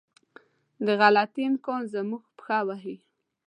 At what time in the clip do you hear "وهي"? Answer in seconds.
2.67-2.95